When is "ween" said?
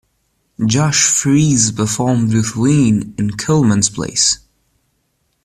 2.55-3.13